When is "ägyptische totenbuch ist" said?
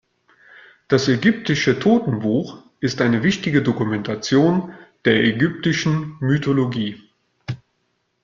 1.07-3.01